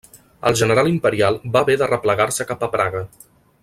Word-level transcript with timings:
El 0.49 0.55
general 0.61 0.89
imperial 0.93 1.37
va 1.57 1.63
haver 1.67 1.77
de 1.83 1.91
replegar-se 1.93 2.51
cap 2.53 2.69
a 2.71 2.75
Praga. 2.79 3.07